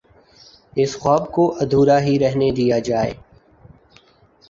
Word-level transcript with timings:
اس 0.77 0.91
خواب 0.99 1.23
کو 1.31 1.43
ادھورا 1.61 1.97
ہی 2.01 2.13
رہنے 2.19 2.49
دیا 2.51 2.79
جائے۔ 2.79 3.13